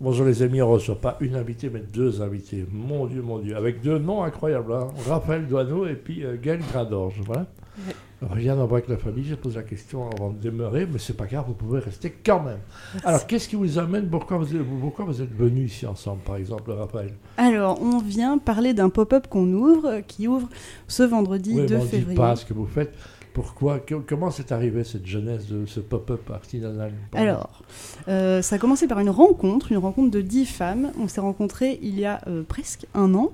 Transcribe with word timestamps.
Bonjour 0.00 0.26
les 0.26 0.42
amis, 0.42 0.62
on 0.62 0.68
ne 0.68 0.72
reçoit 0.74 1.00
pas 1.00 1.16
une 1.20 1.34
invitée, 1.34 1.70
mais 1.70 1.80
deux 1.80 2.22
invités. 2.22 2.64
Mon 2.70 3.06
Dieu, 3.06 3.20
mon 3.20 3.38
Dieu, 3.38 3.56
avec 3.56 3.82
deux 3.82 3.98
noms 3.98 4.22
incroyables. 4.22 4.72
Hein. 4.72 4.86
Raphaël 5.08 5.44
Douaneau 5.48 5.86
et 5.86 5.94
puis 5.94 6.24
euh, 6.24 6.36
Gaël 6.40 6.60
Grandorge. 6.72 7.14
Voilà. 7.26 7.46
Rien 8.30 8.52
à 8.52 8.64
voir 8.64 8.74
avec 8.74 8.88
la 8.88 8.96
famille, 8.96 9.24
j'ai 9.24 9.36
posé 9.36 9.56
la 9.56 9.62
question 9.62 10.08
avant 10.10 10.30
de 10.30 10.38
demeurer, 10.40 10.86
mais 10.90 10.98
c'est 10.98 11.16
pas 11.16 11.26
grave, 11.26 11.44
vous 11.48 11.54
pouvez 11.54 11.78
rester 11.80 12.12
quand 12.24 12.42
même. 12.42 12.58
Alors, 13.04 13.26
qu'est-ce 13.26 13.48
qui 13.48 13.54
vous 13.56 13.78
amène 13.78 14.08
Pourquoi 14.08 14.38
vous 14.38 14.54
êtes, 14.56 14.62
pourquoi 14.80 15.04
vous 15.04 15.22
êtes 15.22 15.32
venus 15.32 15.72
ici 15.72 15.86
ensemble, 15.86 16.22
par 16.22 16.36
exemple, 16.36 16.70
Raphaël? 16.72 17.14
Alors, 17.36 17.80
on 17.80 17.98
vient 17.98 18.38
parler 18.38 18.74
d'un 18.74 18.90
pop-up 18.90 19.28
qu'on 19.28 19.52
ouvre, 19.52 19.86
euh, 19.86 20.00
qui 20.00 20.26
ouvre 20.26 20.48
ce 20.88 21.04
vendredi 21.04 21.54
oui, 21.54 21.66
2 21.66 21.76
mais 21.76 21.82
on 21.82 21.86
février. 21.86 22.14
dit 22.14 22.16
pas 22.16 22.34
ce 22.36 22.44
que 22.44 22.54
vous 22.54 22.66
faites. 22.66 22.92
Pourquoi 23.42 23.78
que- 23.78 23.94
Comment 23.94 24.32
c'est 24.32 24.50
arrivé 24.50 24.82
cette 24.82 25.06
jeunesse 25.06 25.46
de 25.46 25.64
ce 25.64 25.78
pop-up 25.78 26.28
artisanal 26.28 26.90
Alors, 27.14 27.62
euh, 28.08 28.42
ça 28.42 28.56
a 28.56 28.58
commencé 28.58 28.88
par 28.88 28.98
une 28.98 29.10
rencontre, 29.10 29.70
une 29.70 29.78
rencontre 29.78 30.10
de 30.10 30.20
dix 30.20 30.44
femmes. 30.44 30.90
On 31.00 31.06
s'est 31.06 31.20
rencontrés 31.20 31.78
il 31.80 31.96
y 32.00 32.04
a 32.04 32.20
euh, 32.26 32.42
presque 32.42 32.86
un 32.94 33.14
an. 33.14 33.30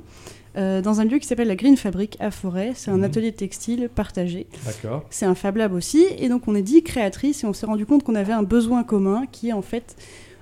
euh, 0.56 0.80
dans 0.82 1.00
un 1.00 1.04
lieu 1.04 1.18
qui 1.18 1.26
s'appelle 1.26 1.48
la 1.48 1.56
Green 1.56 1.76
Fabric 1.76 2.16
à 2.20 2.30
Forêt. 2.30 2.72
C'est 2.76 2.90
un 2.92 2.98
Mhm. 2.98 3.04
atelier 3.04 3.32
textile 3.32 3.88
partagé. 3.92 4.46
D'accord. 4.64 5.04
C'est 5.10 5.26
un 5.26 5.34
Fab 5.34 5.56
Lab 5.56 5.72
aussi. 5.72 6.04
Et 6.18 6.28
donc, 6.28 6.46
on 6.46 6.54
est 6.54 6.62
dix 6.62 6.84
créatrices 6.84 7.42
et 7.42 7.46
on 7.48 7.52
s'est 7.52 7.66
rendu 7.66 7.86
compte 7.86 8.04
qu'on 8.04 8.14
avait 8.14 8.32
un 8.34 8.44
besoin 8.44 8.84
commun 8.84 9.24
qui 9.32 9.48
est 9.48 9.52
en 9.52 9.62
fait 9.62 9.96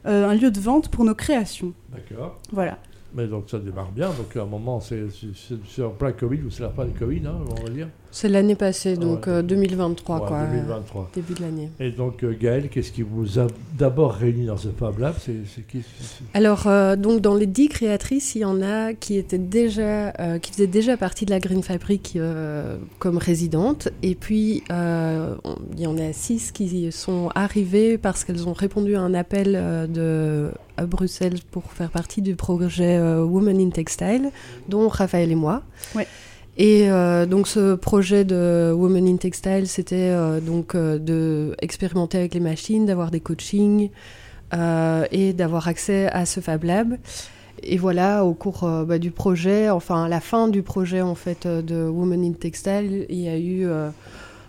euh, 0.04 0.28
un 0.28 0.34
lieu 0.34 0.50
de 0.50 0.58
vente 0.60 0.88
pour 0.90 1.04
nos 1.04 1.14
créations. 1.14 1.72
D'accord. 1.90 2.38
Voilà. 2.50 2.76
Mais 3.14 3.26
donc 3.26 3.44
ça 3.50 3.58
démarre 3.58 3.92
bien. 3.92 4.08
Donc 4.08 4.34
à 4.36 4.42
un 4.42 4.46
moment, 4.46 4.80
c'est 4.80 5.02
en 5.82 5.90
plein 5.90 6.12
Covid 6.12 6.40
ou 6.46 6.50
c'est 6.50 6.62
la 6.62 6.70
fin 6.70 6.84
du 6.86 6.92
Covid, 6.92 7.20
hein, 7.26 7.34
on 7.50 7.62
va 7.62 7.70
dire. 7.70 7.88
C'est 8.14 8.28
l'année 8.28 8.56
passée, 8.56 8.96
donc 8.98 9.26
ouais. 9.26 9.32
euh, 9.32 9.42
2023, 9.42 10.20
Ouais, 10.20 10.26
quoi. 10.28 10.36
euh, 10.40 10.50
2023. 10.52 11.10
début 11.14 11.32
de 11.32 11.40
l'année. 11.40 11.70
Et 11.80 11.90
donc 11.90 12.22
euh, 12.24 12.36
Gaël, 12.38 12.68
qu'est-ce 12.68 12.92
qui 12.92 13.00
vous 13.00 13.38
a 13.38 13.46
d'abord 13.78 14.12
réuni 14.12 14.44
dans 14.44 14.58
ce 14.58 14.68
Fab 14.68 14.98
Lab? 14.98 15.14
C'est- 15.18 15.32
Alors, 16.34 16.66
euh, 16.66 16.96
donc 16.96 17.20
dans 17.22 17.34
les 17.34 17.46
dix 17.46 17.68
créatrices, 17.68 18.34
il 18.34 18.40
y 18.40 18.44
en 18.44 18.60
a 18.60 18.92
qui 18.92 19.16
étaient 19.16 19.38
déjà, 19.38 20.12
euh, 20.20 20.38
qui 20.38 20.52
faisaient 20.52 20.66
déjà 20.66 20.98
partie 20.98 21.24
de 21.24 21.30
la 21.30 21.40
Green 21.40 21.62
Fabric 21.62 22.14
euh, 22.16 22.76
comme 22.98 23.16
résidentes, 23.16 23.88
et 24.02 24.14
puis 24.14 24.62
euh, 24.70 25.34
il 25.74 25.80
y 25.80 25.86
en 25.86 25.96
a 25.96 26.12
six 26.12 26.52
qui 26.52 26.92
sont 26.92 27.30
arrivées 27.34 27.96
parce 27.96 28.24
qu'elles 28.24 28.46
ont 28.46 28.52
répondu 28.52 28.94
à 28.94 29.00
un 29.00 29.14
appel 29.14 29.54
euh, 29.56 29.86
de 29.86 30.50
à 30.78 30.86
Bruxelles 30.86 31.38
pour 31.50 31.64
faire 31.72 31.90
partie 31.90 32.22
du 32.22 32.34
projet 32.34 32.96
euh, 32.98 33.01
Women 33.02 33.60
in 33.60 33.70
Textile, 33.70 34.30
dont 34.68 34.88
Raphaël 34.88 35.30
et 35.30 35.36
moi. 35.36 35.62
Ouais. 35.94 36.06
Et 36.58 36.90
euh, 36.90 37.24
donc 37.24 37.48
ce 37.48 37.74
projet 37.74 38.24
de 38.24 38.72
Women 38.76 39.08
in 39.08 39.16
Textile, 39.16 39.66
c'était 39.66 40.10
euh, 40.10 40.40
donc 40.40 40.74
euh, 40.74 40.98
de 40.98 41.56
expérimenter 41.62 42.18
avec 42.18 42.34
les 42.34 42.40
machines, 42.40 42.84
d'avoir 42.84 43.10
des 43.10 43.20
coachings 43.20 43.88
euh, 44.52 45.06
et 45.10 45.32
d'avoir 45.32 45.68
accès 45.68 46.08
à 46.12 46.26
ce 46.26 46.40
Fab 46.40 46.64
Lab. 46.64 46.98
Et 47.62 47.78
voilà, 47.78 48.24
au 48.24 48.34
cours 48.34 48.64
euh, 48.64 48.84
bah, 48.84 48.98
du 48.98 49.10
projet, 49.10 49.70
enfin 49.70 50.04
à 50.04 50.08
la 50.08 50.20
fin 50.20 50.48
du 50.48 50.62
projet 50.62 51.00
en 51.00 51.14
fait 51.14 51.46
euh, 51.46 51.62
de 51.62 51.84
Women 51.88 52.24
in 52.24 52.32
Textile, 52.32 53.06
il 53.08 53.20
y 53.20 53.28
a 53.28 53.38
eu 53.38 53.66
euh, 53.66 53.88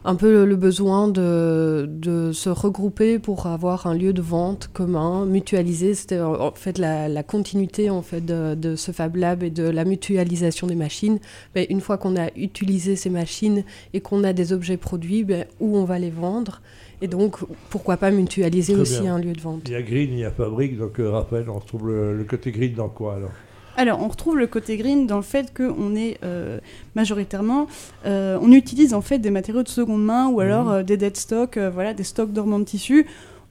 un 0.05 0.15
peu 0.15 0.45
le, 0.45 0.55
besoin 0.55 1.07
de, 1.07 1.87
de 1.89 2.31
se 2.31 2.49
regrouper 2.49 3.19
pour 3.19 3.45
avoir 3.47 3.87
un 3.87 3.93
lieu 3.93 4.11
de 4.13 4.21
vente 4.21 4.69
commun, 4.73 5.25
mutualisé. 5.25 5.93
C'était 5.93 6.19
en 6.19 6.33
en 6.39 6.51
fait 6.51 6.77
la, 6.77 7.07
la 7.07 7.23
continuité 7.23 7.89
en 7.89 8.01
fait 8.01 8.21
de, 8.21 8.55
de 8.55 8.75
ce 8.75 8.91
Fab 8.91 9.15
Lab 9.15 9.43
et 9.43 9.49
de 9.49 9.63
la 9.63 9.85
mutualisation 9.85 10.67
des 10.67 10.75
machines. 10.75 11.19
Mais 11.55 11.65
une 11.69 11.81
fois 11.81 11.97
qu'on 11.97 12.15
a 12.15 12.27
utilisé 12.35 12.95
ces 12.95 13.09
machines 13.09 13.63
et 13.93 14.01
qu'on 14.01 14.23
a 14.23 14.33
des 14.33 14.51
objets 14.53 14.77
produits, 14.77 15.23
ben, 15.23 15.45
où 15.59 15.77
on 15.77 15.85
va 15.85 15.99
les 15.99 16.09
vendre? 16.11 16.61
Et 17.01 17.07
donc 17.07 17.37
pourquoi 17.69 17.97
pas 17.97 18.11
mutualiser 18.11 18.73
Très 18.73 18.81
aussi 18.81 19.01
bien. 19.01 19.15
un 19.15 19.19
lieu 19.19 19.33
de 19.33 19.41
vente? 19.41 19.61
Il 19.65 19.71
y 19.71 19.75
a 19.75 19.81
Green, 19.81 20.09
il 20.13 20.19
y 20.19 20.25
a 20.25 20.31
Fabrique. 20.31 20.77
Donc 20.77 20.99
euh, 20.99 21.09
Raphaël, 21.11 21.49
on 21.49 21.55
retrouve 21.59 21.87
le, 21.87 22.17
le 22.17 22.23
côté 22.23 22.51
Green 22.51 22.73
dans 22.73 22.89
quoi 22.89 23.15
alors? 23.15 23.31
Alors, 23.75 24.01
on 24.03 24.07
retrouve 24.07 24.37
le 24.37 24.47
côté 24.47 24.77
green 24.77 25.07
dans 25.07 25.17
le 25.17 25.23
fait 25.23 25.51
qu'on 25.55 25.95
est 25.95 26.17
euh, 26.23 26.59
majoritairement, 26.95 27.67
euh, 28.05 28.37
on 28.41 28.51
utilise 28.51 28.93
en 28.93 29.01
fait 29.01 29.17
des 29.19 29.31
matériaux 29.31 29.63
de 29.63 29.67
seconde 29.69 30.03
main 30.03 30.27
ou 30.27 30.39
alors 30.41 30.65
Mhm. 30.65 30.71
euh, 30.73 30.83
des 30.83 30.97
dead 30.97 31.17
stocks, 31.17 31.57
voilà, 31.57 31.93
des 31.93 32.03
stocks 32.03 32.31
dormants 32.31 32.59
de 32.59 32.65
tissus. 32.65 33.05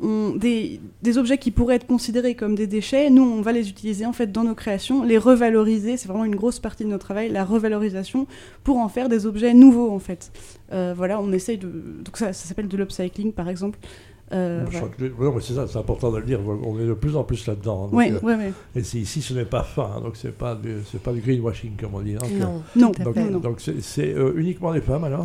On- 0.04 0.30
des, 0.34 0.80
des 1.02 1.16
objets 1.16 1.38
qui 1.38 1.52
pourraient 1.52 1.76
être 1.76 1.86
considérés 1.86 2.34
comme 2.34 2.56
des 2.56 2.66
déchets, 2.66 3.08
nous 3.08 3.22
on 3.22 3.40
va 3.40 3.52
les 3.52 3.68
utiliser 3.68 4.04
en 4.04 4.12
fait 4.12 4.32
dans 4.32 4.42
nos 4.42 4.54
créations, 4.56 5.04
les 5.04 5.16
revaloriser, 5.16 5.96
c'est 5.96 6.08
vraiment 6.08 6.24
une 6.24 6.34
grosse 6.34 6.58
partie 6.58 6.82
de 6.82 6.88
notre 6.88 7.04
travail, 7.04 7.28
la 7.28 7.44
revalorisation 7.44 8.26
pour 8.64 8.78
en 8.78 8.88
faire 8.88 9.08
des 9.08 9.26
objets 9.26 9.54
nouveaux 9.54 9.90
en 9.92 10.00
fait. 10.00 10.32
Voilà, 10.96 11.20
on 11.20 11.30
essaye 11.32 11.56
de, 11.58 11.68
donc 12.02 12.16
ça, 12.16 12.32
ça 12.32 12.48
s'appelle 12.48 12.66
de 12.66 12.76
l'upcycling 12.76 13.30
par 13.32 13.48
exemple. 13.48 13.78
Euh, 14.32 14.60
Je 14.66 14.70
voilà. 14.70 14.78
crois 14.88 14.88
que- 15.08 15.22
non, 15.24 15.32
mais 15.34 15.40
c'est 15.42 15.52
ça, 15.54 15.66
c'est 15.66 15.78
important 15.78 16.10
de 16.10 16.18
le 16.18 16.24
dire. 16.24 16.40
On 16.46 16.78
est 16.80 16.86
de 16.86 16.94
plus 16.94 17.16
en 17.16 17.24
plus 17.24 17.46
là-dedans. 17.46 17.84
hein, 17.92 17.96
euh. 17.96 18.50
Et 18.74 18.82
c'est 18.82 18.98
ici, 18.98 19.20
ce 19.20 19.34
n'est 19.34 19.44
pas 19.44 19.62
fin. 19.62 19.90
hein, 19.96 20.00
donc 20.00 20.16
c'est 20.16 20.36
pas 20.36 20.54
du, 20.54 20.76
c'est 20.90 21.02
pas 21.02 21.12
du 21.12 21.20
greenwashing 21.20 21.72
comme 21.78 21.94
on 21.94 22.00
dit. 22.00 22.14
hein, 22.14 22.26
que- 22.26 22.42
Non. 22.42 22.62
Non, 22.76 22.92
tout 22.92 23.02
à 23.02 23.04
Donc, 23.04 23.14
fait. 23.14 23.30
non. 23.30 23.38
donc 23.40 23.60
c'est 23.60 23.80
c'est, 23.82 24.14
euh, 24.14 24.32
uniquement 24.36 24.72
des 24.72 24.80
femmes 24.80 25.04
alors? 25.04 25.24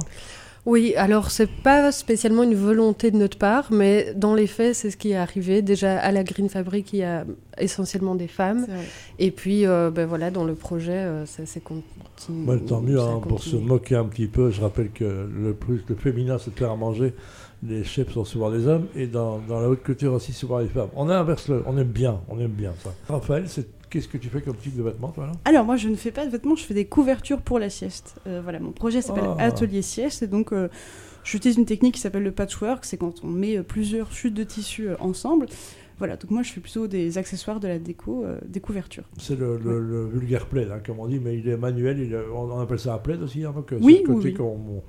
Oui, 0.67 0.94
alors 0.97 1.31
c'est 1.31 1.50
pas 1.50 1.94
spécialement 1.94 2.44
une 2.44 2.53
volonté 2.53 3.09
de 3.09 3.16
notre 3.16 3.38
part, 3.38 3.72
mais 3.72 4.13
dans 4.13 4.35
les 4.35 4.47
faits, 4.47 4.75
c'est 4.75 4.91
ce 4.91 4.97
qui 4.97 5.11
est 5.11 5.16
arrivé. 5.16 5.61
Déjà 5.61 5.97
à 5.97 6.11
la 6.11 6.25
Green 6.25 6.50
Fabric, 6.50 6.91
il 6.91 7.00
y 7.00 7.03
a 7.03 7.23
essentiellement 7.57 8.16
des 8.16 8.28
femmes, 8.28 8.67
et 9.17 9.31
puis 9.31 9.66
euh, 9.66 9.91
ben 9.91 10.05
voilà, 10.05 10.29
dans 10.29 10.44
le 10.44 10.55
projet, 10.55 10.91
euh, 10.91 11.25
ça 11.25 11.45
s'est 11.45 11.61
continué. 11.61 12.45
Bah, 12.45 12.55
tant 12.67 12.81
mieux, 12.81 13.00
hein, 13.00 13.22
pour 13.25 13.41
se 13.41 13.55
moquer 13.55 13.95
un 13.95 14.03
petit 14.03 14.28
peu. 14.28 14.51
Je 14.51 14.59
rappelle 14.59 14.91
que 14.91 15.05
le 15.05 15.53
plus 15.53 15.85
le 15.88 15.95
féminin, 15.95 16.38
c'est 16.38 16.53
de 16.53 16.59
faire 16.59 16.72
à 16.72 16.75
manger. 16.75 17.13
Les 17.66 17.85
chefs 17.85 18.11
sont 18.11 18.25
souvent 18.25 18.51
des 18.51 18.67
hommes 18.67 18.88
et 18.94 19.07
dans, 19.07 19.39
dans 19.47 19.61
la 19.61 19.69
haute 19.69 19.84
couture 19.84 20.11
aussi 20.11 20.34
souvent 20.34 20.59
les 20.59 20.67
femmes. 20.67 20.89
On 20.97 21.09
inverse 21.09 21.47
le, 21.47 21.63
on 21.66 21.78
aime 21.78 21.88
bien, 21.88 22.19
on 22.28 22.39
aime 22.41 22.51
bien 22.51 22.73
ça. 22.84 22.94
Raphaël, 23.07 23.45
c'est 23.47 23.67
qu'est-ce 23.90 24.08
que 24.08 24.18
tu 24.18 24.28
fais 24.30 24.42
comme 24.42 24.56
type 24.56 24.75
de 24.75 24.84
vêtements 24.84 25.09
toi 25.12 25.25
là 25.28 25.31
Alors 25.46 25.66
moi 25.66 25.75
je 25.78 25.90
ne 25.90 25.96
fais 25.96 26.12
pas 26.12 26.25
de 26.25 26.31
vêtements, 26.31 26.56
je 26.56 26.64
fais 26.64 26.74
des 26.74 26.86
couvertures 26.86 27.42
pour 27.42 27.59
la 27.59 27.70
sieste. 27.70 28.16
Euh, 28.28 28.42
voilà, 28.44 28.59
mon 28.59 28.72
projet 28.72 29.02
s'appelle 29.02 29.25
Ah. 29.40 29.46
Atelier 29.46 29.81
Sieste 29.81 30.24
et 30.24 30.28
donc 30.28 30.52
euh, 30.53 30.70
j'utilise 31.24 31.58
une 31.58 31.66
technique 31.66 31.96
qui 31.96 32.02
s'appelle 32.02 32.24
le 32.24 32.31
patchwork, 32.31 32.86
c'est 32.86 32.97
quand 32.97 33.24
on 33.24 33.28
met 33.28 33.58
euh, 33.58 33.64
plusieurs 33.64 34.12
chutes 34.12 34.34
de 34.34 34.44
tissu 34.44 34.90
ensemble. 35.00 35.46
Voilà, 36.00 36.16
donc 36.16 36.30
moi 36.30 36.44
je 36.44 36.52
fais 36.53 36.62
plutôt 36.62 36.86
des 36.88 37.18
accessoires 37.18 37.59
de 37.59 37.68
la 37.68 37.80
déco, 37.80 38.24
des 38.46 38.59
couvertures. 38.59 39.06
C'est 39.18 39.36
le, 39.36 39.58
le, 39.58 39.81
le 39.81 40.06
vulgaire 40.06 40.46
plaid, 40.46 40.70
hein, 40.72 40.80
comme 40.86 41.00
on 41.00 41.08
dit, 41.08 41.20
mais 41.20 41.40
il 41.40 41.47
est 41.50 41.58
manuel. 41.58 41.97
il 42.00 42.14
est- 42.14 42.18
on, 42.36 42.52
on 42.52 42.59
appelle 42.59 42.78
ça 42.78 42.94
un 42.94 42.97
plaid 43.00 43.20
aussi. 43.24 43.44
Hein, 43.44 43.52
donc, 43.56 43.74
Oui, 43.81 43.96
c'est 43.96 44.08
le 44.08 44.14
côté 44.14 44.28
oui, 44.28 44.31
oui. 44.31 44.34
qu'on 44.36 44.84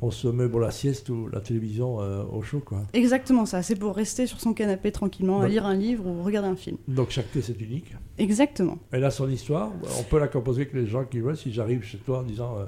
on, 0.00 0.10
se 0.10 0.28
met 0.28 0.48
pour 0.48 0.60
la 0.60 0.70
sieste 0.70 1.08
ou 1.08 1.28
la 1.28 1.40
télévision 1.40 2.00
euh, 2.00 2.22
au 2.24 2.42
chaud, 2.42 2.62
quoi. 2.64 2.82
Exactement 2.92 3.46
ça, 3.46 3.62
c'est 3.62 3.76
pour 3.76 3.94
rester 3.94 4.26
sur 4.26 4.40
son 4.40 4.54
canapé 4.54 4.92
tranquillement, 4.92 5.40
à 5.40 5.48
lire 5.48 5.66
un 5.66 5.74
livre 5.74 6.06
ou 6.06 6.22
regarder 6.22 6.48
un 6.48 6.56
film. 6.56 6.76
Donc 6.88 7.10
chaque 7.10 7.26
pièce 7.26 7.50
est 7.50 7.60
unique. 7.60 7.94
Exactement. 8.18 8.78
Elle 8.92 9.04
a 9.04 9.10
son 9.10 9.28
histoire. 9.28 9.70
On 9.98 10.02
peut 10.02 10.18
la 10.18 10.28
composer 10.28 10.62
avec 10.62 10.74
les 10.74 10.86
gens 10.86 11.04
qui 11.04 11.20
veulent. 11.20 11.36
Si 11.36 11.52
j'arrive 11.52 11.82
chez 11.82 11.98
toi 11.98 12.20
en 12.20 12.22
disant 12.22 12.58
euh, 12.58 12.64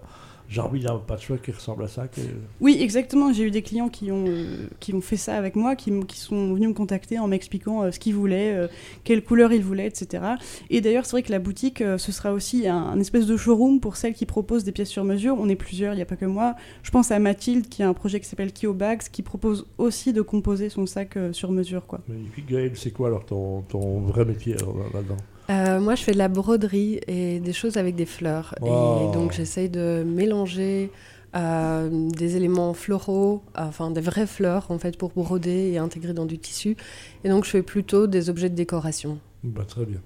j'ai 0.52 0.60
envie 0.60 0.80
d'un 0.80 0.98
patchwork 0.98 1.42
qui 1.42 1.50
ressemble 1.52 1.84
à 1.84 1.88
ça. 1.88 2.06
que- 2.08 2.20
Oui, 2.60 2.76
exactement. 2.80 3.32
J'ai 3.32 3.44
eu 3.44 3.50
des 3.50 3.62
clients 3.62 3.88
qui 3.88 4.12
ont, 4.12 4.26
euh, 4.28 4.66
qui 4.80 4.92
ont 4.92 5.00
fait 5.00 5.16
ça 5.16 5.34
avec 5.36 5.56
moi, 5.56 5.76
qui, 5.76 5.90
qui 6.06 6.18
sont 6.18 6.52
venus 6.52 6.68
me 6.68 6.74
contacter 6.74 7.18
en 7.18 7.26
m'expliquant 7.26 7.82
euh, 7.84 7.90
ce 7.90 7.98
qu'ils 7.98 8.14
voulaient, 8.14 8.52
euh, 8.54 8.68
quelle 9.04 9.24
couleur 9.24 9.52
ils 9.52 9.62
voulaient, 9.64 9.86
etc. 9.86 10.22
Et 10.68 10.80
d'ailleurs, 10.82 11.06
c'est 11.06 11.12
vrai 11.12 11.22
que 11.22 11.32
la 11.32 11.38
boutique, 11.38 11.78
ce 11.96 12.12
sera 12.12 12.32
aussi 12.34 12.68
un, 12.68 12.76
un 12.76 13.00
espèce 13.00 13.24
de 13.26 13.36
showroom 13.36 13.80
pour 13.80 13.96
celles 13.96 14.12
qui 14.14 14.26
proposent 14.26 14.64
des 14.64 14.72
pièces 14.72 14.91
sur 14.91 15.04
mesure. 15.04 15.36
On 15.41 15.48
est 15.48 15.56
plusieurs, 15.56 15.94
il 15.94 15.96
n'y 15.96 16.02
a 16.02 16.06
pas 16.06 16.16
que 16.16 16.26
moi. 16.26 16.54
Je 16.82 16.91
pense 16.91 17.10
à 17.10 17.18
Mathilde, 17.18 17.68
qui 17.68 17.82
a 17.82 17.88
un 17.88 17.94
projet 17.94 18.20
qui 18.20 18.28
s'appelle 18.28 18.52
Kio 18.52 18.74
Bags, 18.74 19.02
qui 19.10 19.22
propose 19.22 19.66
aussi 19.78 20.12
de 20.12 20.20
composer 20.20 20.68
son 20.68 20.84
sac 20.84 21.16
sur 21.32 21.50
mesure. 21.50 21.86
Quoi. 21.86 22.00
Magnifique. 22.08 22.46
Gaël, 22.46 22.72
c'est 22.74 22.91
quoi 22.91 23.08
alors 23.08 23.24
ton, 23.24 23.62
ton 23.62 24.00
vrai 24.00 24.24
métier 24.26 24.54
là-dedans? 24.92 25.16
Euh, 25.50 25.80
moi, 25.80 25.94
je 25.94 26.03
fais 26.03 26.12
de 26.12 26.19
la 26.19 26.28
broderie 26.28 27.00
et 27.06 27.41
des 27.41 27.53
choses 27.53 27.76
avec 27.76 27.94
des 27.94 28.06
fleurs. 28.06 28.54
Wow. 28.60 29.10
Et 29.10 29.12
donc, 29.14 29.32
j'essaye 29.32 29.69
de 29.69 30.04
mélanger 30.06 30.91
euh, 31.34 31.88
des 32.10 32.36
éléments 32.36 32.75
floraux, 32.75 33.42
enfin 33.56 33.91
des 33.91 34.00
vraies 34.00 34.26
fleurs, 34.26 34.66
en 34.70 34.78
fait, 34.78 34.97
pour 34.97 35.10
broder 35.10 35.72
et 35.72 35.78
intégrer 35.78 36.12
dans 36.12 36.26
du 36.26 36.38
tissu. 36.38 36.76
Et 37.25 37.28
donc, 37.28 37.44
je 37.44 37.50
fais 37.50 37.62
plutôt 37.62 38.06
des 38.06 38.30
objets 38.30 38.50
de 38.50 38.54
décoration. 38.54 39.19
Bah, 39.42 39.64
Très 39.66 39.84
bien. 39.84 40.00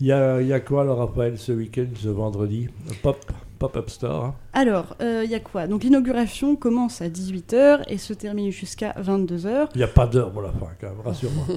Il 0.00 0.06
y 0.06 0.12
a, 0.12 0.42
il 0.42 0.46
y 0.46 0.52
a 0.52 0.60
quoi 0.60 0.82
alors, 0.82 0.98
Raphaël, 0.98 1.38
ce 1.38 1.52
week-end, 1.52 1.86
ce 1.98 2.08
vendredi? 2.08 2.68
Pop, 3.02 3.16
Pop-up 3.58 3.88
Store. 3.88 4.24
hein 4.26 4.34
Alors, 4.52 4.94
euh, 5.00 5.22
il 5.24 5.30
y 5.30 5.34
a 5.34 5.40
quoi? 5.40 5.66
Donc, 5.66 5.84
l'inauguration 5.84 6.54
commence 6.54 7.00
à 7.00 7.08
18h 7.08 7.84
et 7.88 7.96
se 7.96 8.12
termine 8.12 8.50
jusqu'à 8.50 8.92
22h. 9.00 9.68
Il 9.74 9.78
n'y 9.78 9.84
a 9.84 9.88
pas 9.88 10.06
d'heure 10.06 10.30
pour 10.30 10.42
la 10.42 10.50
fin, 10.52 10.68
quand 10.78 10.88
même, 10.88 11.00
rassure-moi. 11.04 11.46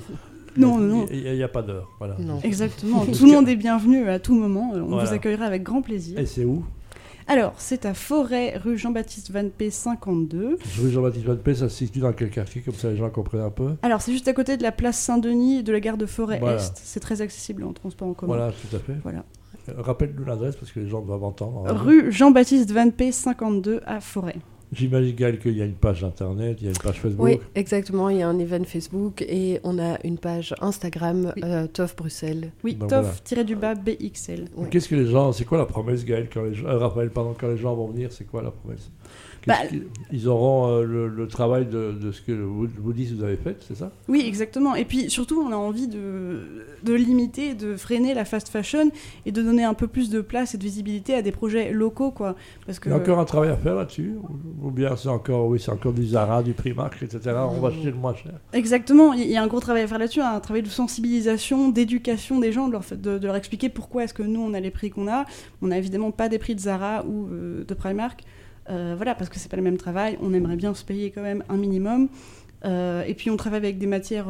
Non, 0.58 0.78
non, 0.78 0.98
non. 1.02 1.06
Il 1.12 1.34
n'y 1.34 1.44
a, 1.44 1.48
pas 1.48 1.62
d'heure. 1.62 1.90
Voilà. 2.00 2.16
Non. 2.20 2.40
Exactement. 2.44 3.06
Tout 3.18 3.26
le 3.26 3.32
monde 3.32 3.48
est 3.50 3.56
bienvenu 3.56 4.08
à 4.10 4.20
tout 4.20 4.34
moment. 4.36 4.72
On 4.74 4.82
Voilà. 4.84 5.06
vous 5.08 5.14
accueillera 5.14 5.46
avec 5.46 5.64
grand 5.64 5.82
plaisir. 5.82 6.18
Et 6.20 6.26
c'est 6.26 6.46
où 6.46 6.64
Alors, 7.28 7.54
c'est 7.58 7.86
à 7.86 7.94
Forêt, 7.94 8.58
rue 8.58 8.78
Jean-Baptiste 8.78 9.32
Van 9.32 9.48
P 9.56 9.70
52. 9.70 10.58
Rue 10.82 10.90
Jean-Baptiste 10.92 11.26
Van 11.26 11.36
P, 11.36 11.54
ça 11.56 11.70
se 11.70 11.76
situe 11.78 12.00
dans 12.00 12.14
quel 12.14 12.30
quartier 12.32 12.62
Comme 12.62 12.74
ça, 12.74 12.90
les 12.90 12.98
gens 12.98 13.10
comprennent 13.10 13.42
un 13.42 13.52
peu. 13.52 13.76
Alors, 13.84 14.02
c'est 14.02 14.12
juste 14.12 14.28
à 14.28 14.34
côté 14.34 14.58
de 14.58 14.64
la 14.64 14.72
place 14.72 14.98
Saint-Denis 14.98 15.60
et 15.60 15.64
de 15.64 15.72
la 15.72 15.80
gare 15.80 15.98
de 15.98 16.06
Forêt 16.06 16.40
Voilà. 16.40 16.58
Est. 16.58 16.72
C'est 16.84 17.00
très 17.00 17.22
accessible 17.22 17.64
en 17.64 17.74
transport 17.74 18.08
en 18.08 18.14
commun. 18.14 18.36
Voilà, 18.36 18.52
tout 18.52 18.76
à 18.76 18.80
fait. 18.80 18.96
Voilà. 19.04 19.24
Euh, 19.70 19.74
Rappelle-nous 19.78 20.26
l'adresse 20.26 20.56
parce 20.56 20.72
que 20.72 20.80
les 20.80 20.88
gens 20.90 21.02
doivent 21.02 21.24
entendre. 21.24 21.66
hein. 21.68 21.74
Rue 21.74 22.12
Jean-Baptiste 22.12 22.72
Van 22.72 22.90
P 22.90 23.12
52 23.12 23.82
à 23.86 24.00
Forêt. 24.00 24.38
J'imagine, 24.72 25.16
Gaël, 25.16 25.40
qu'il 25.40 25.58
y 25.58 25.62
a 25.62 25.66
une 25.66 25.74
page 25.74 26.04
internet, 26.04 26.58
il 26.62 26.66
y 26.66 26.68
a 26.68 26.72
une 26.72 26.78
page 26.78 27.00
Facebook. 27.00 27.26
Oui, 27.26 27.40
exactement. 27.56 28.10
Il 28.10 28.18
y 28.18 28.22
a 28.22 28.28
un 28.30 28.38
event 28.38 28.64
Facebook 28.66 29.22
et 29.24 29.60
on 29.64 29.80
a 29.80 29.98
une 30.04 30.18
page 30.20 30.54
Instagram, 30.62 31.34
Oui. 31.36 31.42
euh, 31.44 31.66
TOF 31.68 31.96
Bruxelles. 31.96 32.52
Oui, 32.64 32.76
Ben 32.80 32.88
TOF-du-bas 32.88 33.76
BXL. 33.76 34.46
Ouais. 34.56 34.68
Qu'est-ce 34.70 34.88
que 34.88 34.96
les 34.96 35.08
gens, 35.08 35.32
c'est 35.32 35.46
quoi 35.46 35.58
la 35.58 35.66
promesse, 35.66 36.06
Gaël, 36.06 36.28
quand 36.32 36.44
les 36.44 36.54
gens, 36.54 36.68
euh, 36.68 36.78
Raphaël, 36.78 37.10
pardon, 37.10 37.36
quand 37.40 37.48
les 37.48 37.58
gens 37.58 37.76
vont 37.76 37.88
venir, 37.88 38.12
c'est 38.12 38.26
quoi 38.26 38.44
la 38.44 38.52
promesse? 38.52 38.92
Bah, 39.48 39.56
Ils 40.12 40.28
auront 40.28 40.68
euh, 40.68 40.84
le, 40.84 41.08
le 41.08 41.28
travail 41.28 41.66
de, 41.66 41.94
de 41.94 42.12
ce 42.12 42.22
que 42.22 42.34
vous, 42.34 42.68
vous 42.78 42.94
dites 42.94 43.14
vous 43.16 43.24
avez 43.24 43.38
fait, 43.38 43.56
c'est 43.66 43.76
ça? 43.76 43.90
Oui, 44.10 44.22
exactement. 44.28 44.76
Et 44.76 44.84
puis 44.84 45.10
surtout, 45.10 45.42
on 45.42 45.52
a 45.54 45.56
envie 45.56 45.88
de, 45.88 46.42
de 46.84 46.94
limiter, 46.94 47.54
de 47.56 47.78
freiner 47.78 48.14
la 48.14 48.26
fast 48.26 48.50
fashion 48.50 48.92
et 49.26 49.32
de 49.32 49.42
donner 49.42 49.64
un 49.64 49.74
peu 49.74 49.88
plus 49.88 50.10
de 50.10 50.20
place 50.20 50.56
et 50.56 50.58
de 50.58 50.64
visibilité 50.64 51.16
à 51.16 51.22
des 51.22 51.32
projets 51.32 51.72
locaux, 51.72 52.12
quoi. 52.12 52.36
Parce 52.66 52.80
que 52.80 52.90
Il 52.90 52.92
y 52.92 52.96
a 52.96 52.98
encore 52.98 53.18
un 53.18 53.26
travail 53.26 53.50
à 53.50 53.56
faire 53.58 53.76
là-dessus 53.76 54.16
ou- 54.62 54.72
bien 54.72 54.96
c'est 54.96 55.10
encore, 55.10 55.48
oui, 55.48 55.60
c'est 55.60 55.72
encore 55.72 55.94
du 55.94 56.06
Zara, 56.06 56.44
du 56.44 56.54
Primark, 56.54 57.02
etc. 57.02 57.36
On 57.50 57.60
va 57.60 57.70
acheter 57.70 57.92
le 57.92 57.98
moins 57.98 58.14
cher. 58.16 58.34
Exactement, 58.54 59.14
il 59.14 59.28
y 59.30 59.38
a 59.38 59.44
un 59.44 59.48
gros 59.48 59.60
travail 59.60 59.84
à 59.84 59.88
faire 59.88 60.00
là-dessus, 60.00 60.22
un 60.22 60.40
travail 60.40 60.64
de 60.64 60.70
sensibilisation, 60.70 61.70
d'éducation 61.70 62.40
des 62.40 62.52
gens, 62.52 62.68
de 62.70 63.26
leur, 63.26 63.36
expliquer 63.36 63.70
pourquoi 63.70 64.04
est-ce 64.04 64.14
que 64.14 64.24
nous 64.24 64.42
on 64.42 64.54
a 64.54 64.60
les 64.60 64.72
prix 64.72 64.90
qu'on 64.90 65.08
a. 65.08 65.26
On 65.62 65.68
n'a 65.68 65.78
évidemment 65.78 66.12
pas 66.12 66.30
des 66.30 66.40
prix 66.40 66.56
de 66.56 66.60
Zara 66.60 67.06
ou 67.06 67.28
euh, 67.28 67.64
de 67.64 67.74
Primark, 67.74 68.24
Euh, 68.70 68.94
voilà, 68.96 69.16
parce 69.16 69.30
que 69.32 69.40
c'est 69.40 69.50
pas 69.50 69.58
le 69.58 69.64
même 69.64 69.78
travail. 69.78 70.18
On 70.22 70.32
aimerait 70.34 70.56
bien 70.56 70.76
se 70.76 70.84
payer 70.86 71.10
quand 71.10 71.24
même 71.24 71.44
un 71.50 71.58
minimum. 71.58 72.08
Euh, 72.66 73.04
et 73.08 73.16
puis 73.16 73.32
on 73.32 73.38
travaille 73.38 73.60
avec 73.60 73.80
des 73.80 73.88
matières 73.88 74.28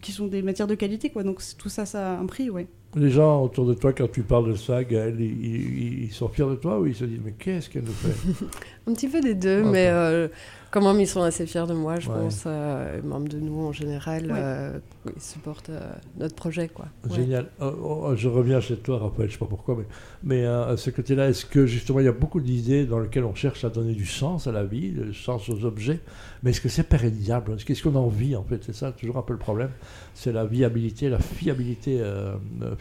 qui 0.00 0.12
sont 0.12 0.28
des 0.28 0.40
matières 0.40 0.66
de 0.66 0.74
qualité, 0.74 1.10
quoi. 1.10 1.22
Donc 1.24 1.40
tout 1.58 1.68
ça, 1.68 1.84
ça 1.84 2.12
a 2.14 2.18
un 2.18 2.26
prix, 2.26 2.48
ouais. 2.48 2.68
Les 2.96 3.10
gens 3.10 3.42
autour 3.42 3.66
de 3.66 3.74
toi, 3.74 3.92
quand 3.92 4.10
tu 4.10 4.22
parles 4.22 4.48
de 4.50 4.54
ça, 4.56 4.82
Gaël, 4.82 5.14
ils, 5.20 5.24
ils- 5.44 6.04
ils 6.04 6.12
sont 6.12 6.28
fiers 6.28 6.46
de 6.46 6.54
toi 6.54 6.80
ou 6.80 6.86
ils 6.86 6.94
se 6.94 7.04
disent 7.04 7.20
Mais 7.24 7.32
qu'est-ce 7.38 7.68
qu'elle 7.68 7.84
nous 7.84 7.92
fait? 7.92 8.14
Un 8.88 8.94
petit 8.94 9.08
peu 9.08 9.20
des 9.20 9.34
deux, 9.34 9.62
Ok. 9.62 9.68
mais 9.70 9.88
euh, 9.88 10.28
quand 10.70 10.80
même, 10.80 10.98
ils 11.00 11.06
sont 11.08 11.20
assez 11.22 11.44
fiers 11.44 11.66
de 11.66 11.74
moi, 11.74 11.98
je 12.00 12.08
Ouais. 12.08 12.14
pense. 12.16 12.44
euh, 12.46 13.02
même 13.02 13.28
de 13.28 13.38
nous 13.38 13.66
en 13.66 13.72
général, 13.72 14.26
Ouais. 14.26 14.32
euh, 14.38 14.78
ils 15.14 15.20
supportent 15.20 15.68
euh, 15.70 15.80
notre 16.18 16.34
projet. 16.36 16.68
Quoi. 16.68 16.86
Ouais. 17.10 17.16
Génial. 17.16 17.48
Oh, 17.60 17.72
oh, 17.82 18.12
je 18.16 18.28
reviens 18.28 18.60
chez 18.60 18.76
toi, 18.76 18.98
Raphaël, 18.98 19.28
je 19.28 19.34
sais 19.34 19.38
pas 19.40 19.46
pourquoi, 19.46 19.76
mais, 19.76 19.84
mais 20.22 20.44
euh, 20.46 20.72
à 20.72 20.76
ce 20.78 20.88
côté-là, 20.90 21.28
est-ce 21.28 21.44
que 21.44 21.66
justement 21.66 22.00
il 22.00 22.06
y 22.06 22.08
a 22.08 22.12
beaucoup 22.12 22.40
d'idées 22.40 22.86
dans 22.86 23.00
lesquelles 23.00 23.24
on 23.24 23.34
cherche 23.34 23.62
à 23.64 23.68
donner 23.68 23.92
du 23.92 24.06
sens 24.06 24.46
à 24.46 24.52
la 24.52 24.64
vie, 24.64 24.90
du 24.92 25.12
sens 25.12 25.48
aux 25.50 25.64
objets, 25.66 26.00
mais 26.42 26.50
est-ce 26.50 26.60
que 26.62 26.68
c'est 26.70 26.88
pérennisable 26.88 27.56
Qu'est-ce 27.66 27.82
qu'on 27.82 27.94
en 27.96 28.08
vit 28.08 28.36
en 28.36 28.44
fait? 28.44 28.62
C'est 28.64 28.74
ça 28.74 28.92
toujours 28.92 29.18
un 29.18 29.22
peu 29.22 29.32
le 29.34 29.38
problème. 29.38 29.70
C'est 30.14 30.32
la 30.32 30.46
viabilité, 30.46 31.08
la 31.10 31.18
fiabilité 31.18 31.98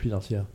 financière. 0.06 0.46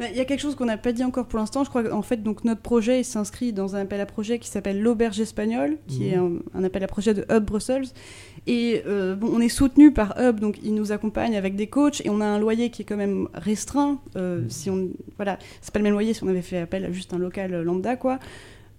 Il 0.00 0.16
y 0.16 0.20
a 0.20 0.24
quelque 0.24 0.40
chose 0.40 0.56
qu'on 0.56 0.64
n'a 0.64 0.78
pas 0.78 0.90
dit 0.92 1.04
encore 1.04 1.26
pour 1.26 1.38
l'instant. 1.38 1.62
Je 1.62 1.68
crois 1.68 1.84
qu'en 1.84 2.02
fait, 2.02 2.22
donc, 2.24 2.44
notre 2.44 2.60
projet 2.62 3.04
s'inscrit 3.04 3.52
dans 3.52 3.76
un 3.76 3.82
appel 3.82 4.00
à 4.00 4.06
projet 4.06 4.40
qui 4.40 4.48
s'appelle 4.48 4.80
l'Auberge 4.82 5.20
Espagnole, 5.20 5.76
qui 5.86 6.08
est 6.08 6.16
un, 6.16 6.32
un 6.54 6.64
appel 6.64 6.82
à 6.82 6.88
projet 6.88 7.14
de 7.14 7.24
Hub 7.30 7.44
Brussels. 7.44 7.84
Et 8.48 8.82
euh, 8.86 9.14
bon, 9.14 9.28
on 9.32 9.40
est 9.40 9.48
soutenu 9.48 9.92
par 9.92 10.14
Hub, 10.20 10.40
donc 10.40 10.58
ils 10.64 10.74
nous 10.74 10.90
accompagnent 10.90 11.36
avec 11.36 11.54
des 11.54 11.68
coachs 11.68 12.00
et 12.04 12.10
on 12.10 12.20
a 12.20 12.24
un 12.26 12.40
loyer 12.40 12.70
qui 12.70 12.82
est 12.82 12.84
quand 12.84 12.96
même 12.96 13.28
restreint. 13.34 14.00
euh, 14.16 14.40
Mhm. 14.40 14.50
Si 14.50 14.70
on, 14.70 14.88
voilà, 15.16 15.38
c'est 15.60 15.72
pas 15.72 15.78
le 15.78 15.84
même 15.84 15.92
loyer 15.92 16.14
si 16.14 16.24
on 16.24 16.28
avait 16.28 16.42
fait 16.42 16.58
appel 16.58 16.84
à 16.84 16.90
juste 16.90 17.14
un 17.14 17.18
local 17.18 17.62
lambda, 17.62 17.94
quoi. 17.94 18.18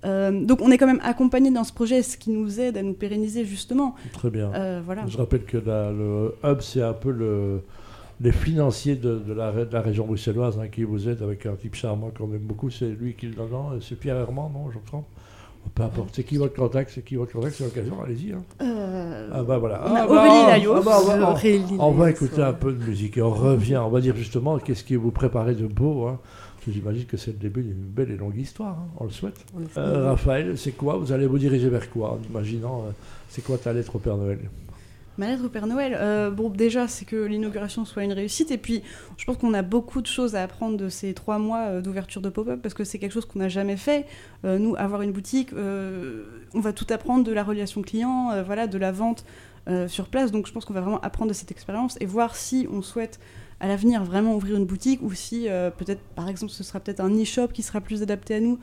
Euh, 0.05 0.43
donc 0.43 0.59
on 0.61 0.69
est 0.71 0.77
quand 0.77 0.87
même 0.87 0.99
accompagné 1.03 1.49
dans 1.51 1.63
ce 1.63 1.71
projet, 1.71 2.01
ce 2.01 2.17
qui 2.17 2.31
nous 2.31 2.59
aide 2.59 2.75
à 2.75 2.81
nous 2.83 2.93
pérenniser 2.93 3.45
justement. 3.45 3.95
Très 4.11 4.29
bien. 4.29 4.51
Euh, 4.53 4.81
voilà. 4.83 5.05
Je 5.07 5.17
rappelle 5.17 5.45
que 5.45 5.57
la- 5.57 5.91
le 5.91 6.33
hub, 6.43 6.59
c'est 6.59 6.81
un 6.81 6.91
peu 6.91 7.11
le, 7.11 7.61
les 8.21 8.31
financiers 8.31 8.95
de, 8.95 9.17
de 9.19 9.33
la, 9.33 9.51
de 9.51 9.73
la 9.73 9.81
région 9.81 10.05
bruxelloise 10.05 10.57
hein, 10.59 10.67
qui 10.67 10.83
vous 10.83 11.09
aident 11.09 11.21
avec 11.23 11.45
un 11.45 11.55
type 11.55 11.75
charmant 11.75 12.11
qu'on 12.17 12.25
aime 12.33 12.39
beaucoup. 12.39 12.69
C'est 12.69 12.89
lui 12.89 13.13
qui 13.13 13.27
le 13.27 13.33
donne. 13.33 13.49
non 13.51 13.69
C'est 13.81 13.95
Pierre 13.99 14.17
Herman, 14.17 14.49
non 14.53 14.69
Je 14.71 14.77
me 14.77 14.83
trompe 14.85 15.05
Peu 15.75 15.83
importe. 15.83 16.09
C'est 16.13 16.23
qui 16.23 16.37
votre 16.37 16.55
contact? 16.55 16.91
C'est 16.93 17.03
qui 17.03 17.15
votre 17.15 17.31
contact? 17.33 17.55
C'est 17.55 17.63
l'occasion. 17.63 17.95
Allez-y. 18.03 18.33
hein. 18.33 18.43
Euh, 18.61 19.29
Ah 19.33 19.43
bah 19.43 19.57
voilà. 19.57 19.81
On 19.85 19.95
Ah 19.95 20.07
bah, 20.07 20.23
ah 20.25 20.81
bah, 20.85 20.99
va- 21.17 21.27
on- 21.27 21.31
Aurélie 21.31 21.63
on 21.79 21.91
va 21.91 22.05
Laillot, 22.05 22.15
écouter 22.15 22.41
un 22.41 22.53
peu 22.53 22.71
de 22.73 22.83
musique 22.83 23.17
et 23.17 23.21
on 23.21 23.31
revient. 23.31 23.77
On 23.77 23.89
va 23.89 23.99
dire 24.01 24.15
justement 24.15 24.57
qu'est-ce 24.59 24.83
que 24.83 24.95
vous 24.95 25.11
préparez 25.11 25.55
de 25.55 25.67
beau. 25.67 26.07
Hein. 26.07 26.19
J'imagine 26.65 27.03
que 27.05 27.17
c'est 27.17 27.31
le 27.31 27.37
début 27.39 27.61
d'une 27.61 27.73
belle 27.73 28.09
et 28.11 28.15
longue 28.15 28.37
histoire. 28.37 28.77
hein. 28.79 28.87
On 28.97 29.03
le 29.05 29.09
souhaite. 29.09 29.35
On 29.57 29.79
Euh, 29.79 30.11
Raphaël, 30.11 30.57
c'est 30.57 30.71
quoi? 30.71 30.95
Vous 30.97 31.11
allez 31.11 31.25
vous 31.27 31.37
diriger 31.37 31.67
vers 31.67 31.89
quoi 31.89 32.11
En 32.11 32.19
imaginant, 32.29 32.83
euh, 32.87 32.91
c'est 33.27 33.43
quoi 33.43 33.57
ta 33.57 33.73
lettre 33.73 33.97
au 33.97 33.99
Père 33.99 34.15
Noël? 34.15 34.39
Ma 35.19 35.27
lettre 35.27 35.45
au 35.45 35.49
Père 35.49 35.67
Noël, 35.67 35.95
euh, 35.95 36.31
bon 36.31 36.49
déjà 36.49 36.87
c'est 36.87 37.05
que 37.05 37.15
l'inauguration 37.15 37.85
soit 37.85 38.03
une 38.03 38.13
réussite 38.13 38.49
et 38.49 38.57
puis 38.57 38.81
je 39.15 39.25
pense 39.25 39.37
qu'on 39.37 39.53
a 39.53 39.61
beaucoup 39.61 40.01
de 40.01 40.07
choses 40.07 40.33
à 40.35 40.41
apprendre 40.41 40.75
de 40.75 40.89
ces 40.89 41.13
trois 41.13 41.37
mois 41.37 41.65
euh, 41.65 41.81
d'ouverture 41.81 42.19
de 42.19 42.29
pop-up 42.29 42.59
parce 42.63 42.73
que 42.73 42.83
c'est 42.83 42.97
quelque 42.97 43.11
chose 43.11 43.25
qu'on 43.25 43.37
n'a 43.37 43.49
jamais 43.49 43.77
fait. 43.77 44.07
Euh, 44.43 44.57
nous, 44.57 44.75
avoir 44.75 45.03
une 45.03 45.11
boutique, 45.11 45.51
on 45.53 46.59
va 46.59 46.73
tout 46.73 46.87
apprendre 46.89 47.23
de 47.23 47.31
la 47.31 47.43
relation 47.43 47.83
client, 47.83 48.43
voilà, 48.43 48.65
de 48.65 48.77
la 48.77 48.91
vente 48.91 49.23
sur 49.87 50.07
place. 50.07 50.31
Donc 50.31 50.47
je 50.47 50.51
pense 50.51 50.65
qu'on 50.65 50.73
va 50.73 50.81
vraiment 50.81 50.99
apprendre 51.01 51.29
de 51.29 51.33
cette 51.33 51.51
expérience 51.51 51.95
et 51.99 52.05
voir 52.05 52.35
si 52.35 52.67
on 52.71 52.81
souhaite 52.81 53.19
à 53.59 53.67
l'avenir 53.67 54.03
vraiment 54.03 54.35
ouvrir 54.35 54.57
une 54.57 54.65
boutique 54.65 55.01
ou 55.03 55.13
si 55.13 55.47
peut-être 55.77 56.01
par 56.15 56.27
exemple 56.27 56.51
ce 56.51 56.63
sera 56.63 56.79
peut-être 56.79 56.99
un 56.99 57.21
e-shop 57.21 57.49
qui 57.49 57.61
sera 57.61 57.81
plus 57.81 58.01
adapté 58.01 58.35
à 58.35 58.39
nous. 58.39 58.59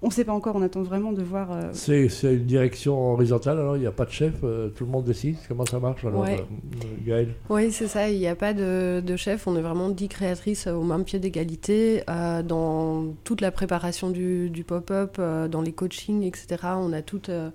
On 0.00 0.06
ne 0.06 0.12
sait 0.12 0.24
pas 0.24 0.32
encore, 0.32 0.54
on 0.54 0.62
attend 0.62 0.82
vraiment 0.82 1.10
de 1.12 1.22
voir. 1.24 1.50
euh, 1.50 1.70
C'est 1.72 2.08
c'est 2.08 2.34
une 2.34 2.44
direction 2.44 3.14
horizontale, 3.14 3.58
alors 3.58 3.76
il 3.76 3.80
n'y 3.80 3.86
a 3.86 3.90
pas 3.90 4.04
de 4.04 4.10
chef, 4.12 4.34
euh, 4.44 4.68
tout 4.68 4.84
le 4.84 4.90
monde 4.92 5.04
décide 5.04 5.36
comment 5.48 5.66
ça 5.66 5.80
marche 5.80 6.04
alors, 6.04 6.20
Ouais. 6.22 6.34
euh, 6.38 6.86
Gaël? 7.04 7.34
Oui, 7.50 7.72
c'est 7.72 7.88
ça. 7.88 8.08
Il 8.08 8.18
n'y 8.20 8.28
a 8.28 8.36
pas 8.36 8.54
de, 8.54 9.02
de 9.04 9.16
chef. 9.16 9.48
On 9.48 9.56
est 9.56 9.60
vraiment 9.60 9.88
dix 9.88 10.06
créatrices 10.06 10.68
au 10.68 10.84
même 10.84 11.02
pied 11.04 11.18
d'égalité. 11.18 12.04
euh, 12.08 12.42
dans 12.44 13.06
toute 13.24 13.40
la 13.40 13.50
préparation 13.50 14.10
du, 14.10 14.50
du 14.50 14.62
pop-up, 14.62 15.16
euh, 15.18 15.48
dans 15.48 15.62
les 15.62 15.72
coachings, 15.72 16.22
etc., 16.22 16.46
on 16.76 16.92
a 16.92 17.02
toutes 17.02 17.28
euh, 17.30 17.50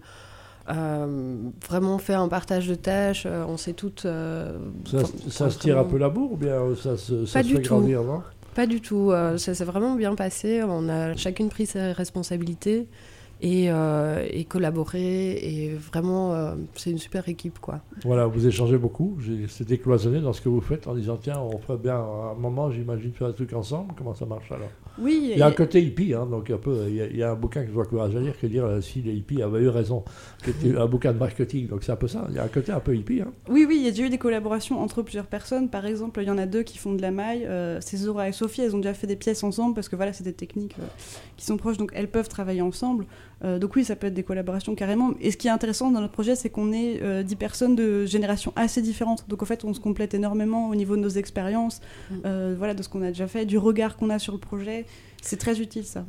euh, 0.70 1.38
vraiment 1.70 1.98
fait 1.98 2.14
un 2.14 2.28
partage 2.28 2.68
de 2.68 2.76
tâches. 2.76 3.24
euh, 3.26 3.46
on 3.48 3.56
sait 3.56 3.74
toutes. 3.74 4.06
euh, 4.06 4.58
Ça, 5.30 5.50
se 5.50 5.60
tire 5.60 5.78
un 5.80 5.86
peu 5.86 5.98
la 5.98 6.10
bourre 6.10 6.34
ou 6.34 6.38
bien 6.38 6.60
ça, 6.76 6.98
se- 6.98 7.26
ça 7.26 7.40
Pas 7.40 7.44
se 7.44 7.48
du 7.48 7.56
fait 7.56 7.62
tout. 7.62 7.76
grandir, 7.76 8.04
non? 8.04 8.22
Pas 8.56 8.68
du 8.68 8.82
tout. 8.82 9.12
euh, 9.12 9.38
ça 9.38 9.56
s'est 9.56 9.64
vraiment 9.66 9.96
bien 9.96 10.16
passé. 10.16 10.62
On 10.64 10.88
a 10.90 11.16
chacune 11.16 11.50
pris 11.50 11.66
ses 11.66 11.92
responsabilités 11.92 12.88
et, 13.44 13.70
euh, 13.70 14.26
et 14.32 14.46
collaboré. 14.46 15.34
Et 15.34 15.74
vraiment, 15.76 16.34
euh, 16.34 16.56
c'est 16.76 16.90
une 16.90 16.98
super 16.98 17.28
équipe, 17.30 17.60
quoi. 17.60 17.82
Voilà, 18.04 18.26
vous 18.26 18.48
échangez 18.48 18.78
beaucoup, 18.78 19.18
c'est 19.50 19.68
décloisonné 19.68 20.22
dans 20.22 20.34
ce 20.34 20.42
que 20.42 20.50
vous 20.50 20.62
faites 20.62 20.88
en 20.88 20.96
disant 20.96 21.18
tiens, 21.18 21.40
on 21.40 21.60
ferait 21.60 21.78
bien 21.78 21.98
un 21.98 22.34
moment, 22.34 22.72
j'imagine, 22.72 23.12
faire 23.14 23.28
un 23.28 23.34
truc 23.34 23.54
ensemble. 23.54 23.94
Comment 23.98 24.16
ça 24.16 24.26
marche 24.26 24.52
alors? 24.52 24.70
Oui, 25.00 25.32
Il 25.34 25.40
y 25.40 25.42
a 25.42 25.48
un 25.48 25.52
côté 25.52 25.82
hippie, 25.82 26.14
hein, 26.14 26.28
donc 26.28 26.50
un 26.52 26.58
peu, 26.58 26.86
il 26.88 26.96
y, 26.96 27.02
a, 27.02 27.08
il 27.08 27.18
y 27.18 27.24
a 27.24 27.32
un 27.32 27.36
bouquin 27.36 27.64
que 27.64 27.70
je 27.70 27.74
dois 27.74 27.84
encourager 27.84 28.18
à 28.18 28.22
lire 28.22 28.38
qui 28.38 28.48
dire 28.48 28.64
euh, 28.64 28.80
si 28.80 29.02
les 29.02 29.14
hippies 29.14 29.42
avaient 29.42 29.62
eu 29.62 29.70
raison, 29.70 30.04
qui 30.44 30.52
était 30.52 30.78
un 30.78 30.86
bouquin 30.86 31.14
de 31.14 31.18
marketing, 31.18 31.68
donc 31.68 31.84
c'est 31.84 31.92
un 31.92 31.96
peu 31.96 32.08
ça, 32.08 32.26
il 32.30 32.36
y 32.36 32.38
a 32.40 32.44
un 32.44 32.48
côté 32.48 32.72
un 32.72 32.80
peu 32.80 32.96
hippie. 32.96 33.22
Hein. 33.22 33.32
Oui, 33.50 33.66
oui, 33.68 33.78
il 33.80 33.84
y 33.84 33.88
a 33.88 33.90
déjà 33.92 34.04
eu 34.04 34.10
des 34.10 34.20
collaborations 34.20 34.80
entre 34.80 35.02
plusieurs 35.02 35.26
personnes. 35.26 35.70
Par 35.70 35.88
exemple, 35.88 36.22
il 36.22 36.28
y 36.28 36.32
en 36.32 36.38
a 36.38 36.46
deux 36.46 36.62
qui 36.62 36.78
font 36.78 36.94
de 36.94 37.02
la 37.02 37.10
maille. 37.10 37.44
euh, 37.48 37.80
c'est 37.82 37.98
Zora 37.98 38.30
et 38.30 38.32
Sophie, 38.34 38.62
elles 38.62 38.76
ont 38.76 38.80
déjà 38.80 38.94
fait 38.94 39.08
des 39.08 39.16
pièces 39.16 39.44
ensemble 39.44 39.74
parce 39.74 39.90
que 39.90 39.96
voilà, 39.96 40.14
c'est 40.14 40.24
des 40.24 40.34
techniques 40.34 40.76
qui 41.38 41.46
sont 41.46 41.58
proches, 41.58 41.78
donc 41.78 41.92
elles 41.96 42.10
peuvent 42.10 42.30
travailler 42.30 42.62
ensemble. 42.62 43.06
Euh, 43.44 43.60
donc 43.60 43.76
oui, 43.76 43.84
ça 43.84 43.96
peut 43.96 44.08
être 44.08 44.14
des 44.14 44.24
collaborations 44.24 44.74
carrément. 44.76 45.12
Et 45.20 45.32
ce 45.32 45.38
qui 45.38 45.48
est 45.48 45.52
intéressant 45.52 45.92
dans 45.92 46.00
notre 46.02 46.14
projet, 46.14 46.36
c'est 46.36 46.50
qu'on 46.50 46.72
est 46.72 47.02
euh, 47.02 47.24
10 47.24 47.36
personnes 47.36 47.76
de 47.76 48.06
générations 48.06 48.54
assez 48.56 48.82
différentes. 48.82 49.26
Donc 49.28 49.42
en 49.44 49.46
fait, 49.46 49.64
on 49.66 49.74
se 49.74 49.80
complète 49.80 50.14
énormément 50.14 50.70
au 50.70 50.76
niveau 50.76 50.96
de 50.96 51.02
nos 51.02 51.10
expériences, 51.10 51.82
Mm. 52.12 52.16
euh, 52.26 52.56
voilà, 52.58 52.74
de 52.74 52.82
ce 52.84 52.90
qu'on 52.90 53.02
a 53.02 53.08
déjà 53.08 53.28
fait, 53.28 53.46
du 53.46 53.58
regard 53.58 53.98
qu'on 53.98 54.10
a 54.10 54.20
sur 54.20 54.34
le 54.34 54.40
projet. 54.40 54.86
C'est 55.22 55.38
très 55.38 55.60
utile 55.62 55.86
ça. 55.86 56.06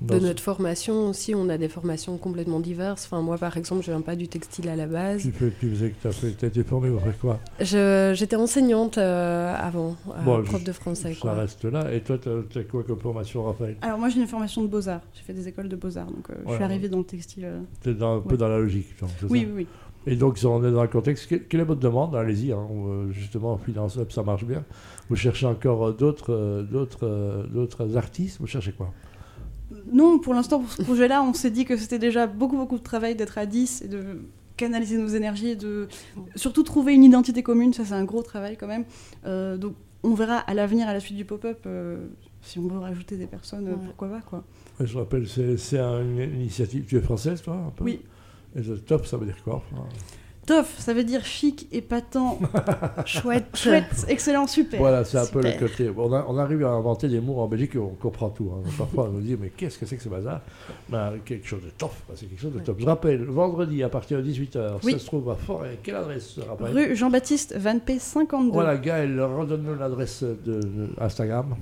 Dans 0.00 0.14
De 0.14 0.20
ce- 0.20 0.26
notre 0.26 0.42
formation 0.42 1.08
aussi, 1.10 1.34
on 1.34 1.48
a 1.48 1.58
des 1.58 1.68
formations 1.68 2.16
complètement 2.18 2.60
diverses. 2.60 3.04
Enfin, 3.06 3.20
moi, 3.20 3.36
par 3.36 3.56
exemple, 3.56 3.82
je 3.84 3.90
viens 3.90 4.00
pas 4.00 4.14
du 4.14 4.28
textile 4.28 4.68
à 4.68 4.76
la 4.76 4.86
base. 4.86 5.22
Tu, 5.22 5.32
faisais 5.32 5.90
que 5.90 6.08
tu 6.38 6.44
as 6.44 6.48
été 6.48 6.62
formé 6.62 6.88
pour 6.88 7.02
faire 7.02 7.18
quoi 7.18 7.40
Je- 7.60 8.12
J'étais 8.14 8.36
enseignante 8.36 8.96
euh, 8.98 9.52
avant, 9.58 9.96
euh, 10.08 10.22
Bon, 10.24 10.42
prof 10.44 10.60
je- 10.60 10.66
de 10.66 10.72
français. 10.72 11.14
Ça 11.14 11.20
Quoi. 11.20 11.32
reste 11.34 11.64
là. 11.64 11.92
Et 11.92 12.00
toi, 12.00 12.16
tu 12.16 12.28
as, 12.28 12.62
quoi 12.62 12.84
comme 12.84 13.00
formation, 13.00 13.42
Raphaël? 13.42 13.76
Alors 13.82 13.98
moi, 13.98 14.08
j'ai 14.08 14.20
une 14.20 14.28
formation 14.28 14.62
de 14.62 14.68
beaux-arts. 14.68 15.00
J'ai 15.14 15.22
fait 15.22 15.32
des 15.32 15.48
écoles 15.48 15.68
de 15.68 15.74
beaux-arts, 15.76 16.06
donc 16.06 16.30
euh, 16.30 16.34
je 16.46 16.54
suis 16.54 16.62
arrivée 16.62 16.88
dans 16.88 16.98
le 16.98 17.04
textile. 17.04 17.44
euh. 17.46 17.58
Tu 17.82 17.90
es 17.90 18.00
un 18.02 18.20
peu 18.20 18.36
dans 18.36 18.48
la 18.48 18.58
logique. 18.58 18.86
Oui, 19.02 19.08
ça 19.18 19.26
oui, 19.28 19.48
oui. 19.52 19.66
Et 20.06 20.14
donc, 20.14 20.38
on 20.44 20.64
est 20.64 20.70
dans 20.70 20.80
un 20.80 20.86
contexte. 20.86 21.26
Quelle, 21.28 21.44
quelle 21.48 21.60
est 21.60 21.64
votre 21.64 21.80
demande? 21.80 22.14
Allez-y, 22.14 22.52
hein, 22.52 22.66
justement, 23.10 23.58
Finance 23.58 23.98
Up, 23.98 24.12
ça 24.12 24.22
marche 24.22 24.44
bien. 24.44 24.64
Vous 25.10 25.16
cherchez 25.16 25.46
encore 25.46 25.92
d'autres, 25.92 26.64
d'autres, 26.70 27.46
d'autres 27.52 27.96
artistes? 27.96 28.38
Vous 28.40 28.46
cherchez 28.46 28.70
quoi? 28.72 28.92
Non, 29.92 30.18
pour 30.18 30.34
l'instant, 30.34 30.60
pour 30.60 30.72
ce 30.72 30.82
projet-là, 30.82 31.22
on 31.22 31.34
s'est 31.34 31.50
dit 31.50 31.64
que 31.64 31.76
c'était 31.76 31.98
déjà 31.98 32.26
beaucoup, 32.26 32.56
beaucoup 32.56 32.78
de 32.78 32.82
travail 32.82 33.14
d'être 33.14 33.38
à 33.38 33.46
10 33.46 33.82
et 33.82 33.88
de 33.88 34.02
canaliser 34.56 34.96
nos 34.98 35.08
énergies, 35.08 35.50
et 35.50 35.56
de 35.56 35.88
surtout 36.34 36.62
trouver 36.62 36.94
une 36.94 37.04
identité 37.04 37.42
commune. 37.42 37.72
Ça, 37.72 37.84
c'est 37.84 37.94
un 37.94 38.04
gros 38.04 38.22
travail 38.22 38.56
quand 38.56 38.66
même. 38.66 38.84
Euh, 39.24 39.56
donc, 39.56 39.74
on 40.02 40.14
verra 40.14 40.38
à 40.38 40.54
l'avenir, 40.54 40.88
à 40.88 40.92
la 40.92 41.00
suite 41.00 41.16
du 41.16 41.24
pop-up, 41.24 41.58
euh, 41.66 42.06
si 42.42 42.58
on 42.58 42.66
veut 42.66 42.78
rajouter 42.78 43.16
des 43.16 43.26
personnes, 43.26 43.68
Ouais. 43.68 43.74
pourquoi 43.86 44.08
pas, 44.08 44.20
quoi. 44.20 44.44
Ouais, 44.80 44.86
Je 44.86 44.96
rappelle, 44.98 45.28
c'est, 45.28 45.56
c'est 45.56 45.78
un- 45.78 46.00
une 46.02 46.18
initiative. 46.40 46.84
Tu 46.86 46.96
es 46.96 47.00
française, 47.00 47.42
toi 47.42 47.54
un 47.66 47.70
peu 47.70 47.84
Oui. 47.84 48.00
Et 48.56 48.62
le 48.62 48.78
top, 48.78 49.06
ça 49.06 49.16
veut 49.16 49.26
dire 49.26 49.42
quoi 49.44 49.56
enfin, 49.56 49.84
Toff, 50.48 50.76
ça 50.78 50.94
veut 50.94 51.04
dire 51.04 51.24
chic, 51.26 51.68
épatant, 51.72 52.38
Chouette. 53.04 53.54
chouette, 53.54 54.06
excellent, 54.08 54.46
super. 54.46 54.80
Voilà, 54.80 55.04
c'est 55.04 55.18
un 55.18 55.26
peu 55.26 55.42
le 55.42 55.52
côté. 55.58 55.90
On, 55.94 56.10
a- 56.14 56.24
on 56.26 56.38
arrive 56.38 56.64
à 56.64 56.70
inventer 56.70 57.06
des 57.08 57.20
mots 57.20 57.38
en 57.40 57.46
Belgique 57.48 57.74
et 57.74 57.78
on 57.78 57.88
comprend 57.90 58.30
tout. 58.30 58.50
hein. 58.54 58.62
Parfois, 58.78 59.04
on 59.04 59.12
nous 59.12 59.20
dit, 59.20 59.36
mais 59.38 59.50
qu'est-ce 59.54 59.78
que 59.78 59.84
c'est 59.84 59.96
que 59.98 60.02
ce 60.02 60.08
bazar? 60.08 60.40
Ben, 60.88 61.12
Quelque 61.24 61.46
chose 61.46 61.62
de 61.62 61.68
top. 61.76 61.92
ben, 62.08 62.14
c'est 62.16 62.24
quelque 62.26 62.40
chose 62.40 62.54
de 62.54 62.60
top. 62.60 62.76
Je 62.80 62.86
rappelle, 62.86 63.24
vendredi 63.24 63.82
à 63.82 63.90
partir 63.90 64.18
de 64.18 64.22
18h, 64.22 64.78
Oui. 64.84 64.92
ça 64.92 64.98
se 64.98 65.04
trouve 65.06 65.28
à 65.30 65.34
Forêt. 65.34 65.78
Quelle 65.82 65.96
adresse 65.96 66.34
je 66.36 66.40
rappelle? 66.40 66.72
Rue 66.74 66.96
Jean-Baptiste 66.96 67.54
Van 67.58 67.78
P 67.78 67.98
52. 67.98 68.50
Voilà, 68.52 68.78
Gaël, 68.78 69.20
redonne-nous 69.20 69.74
l'adresse 69.74 70.22
de, 70.22 70.34
de 70.62 70.88
Instagram. 70.98 71.56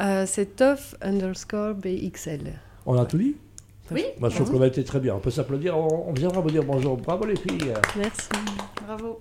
Euh, 0.00 0.22
c'est 0.26 0.54
tough 0.54 0.94
underscore 1.02 1.74
BXL. 1.74 2.52
On 2.86 2.96
a 2.96 3.04
tout 3.06 3.18
dit? 3.18 3.34
Oui. 3.92 4.04
Moi, 4.18 4.28
je 4.28 4.36
trouve 4.36 4.50
qu'on 4.52 4.62
a 4.62 4.66
été 4.66 4.84
très 4.84 5.00
bien. 5.00 5.14
On 5.14 5.20
peut 5.20 5.30
s'applaudir. 5.30 5.76
On, 5.76 6.08
on 6.08 6.12
viendra 6.12 6.40
vous 6.40 6.50
dire 6.50 6.62
bonjour. 6.64 6.96
Bravo 6.96 7.24
les 7.26 7.36
filles. 7.36 7.72
Merci. 7.96 8.28
Bravo. 8.86 9.20